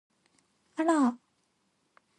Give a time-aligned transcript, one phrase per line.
[0.75, 1.15] あら！